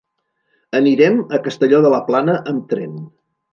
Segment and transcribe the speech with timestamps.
[0.79, 2.99] Anirem a Castelló de la Plana amb tren.